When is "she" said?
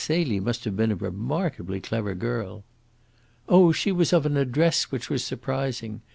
3.71-3.91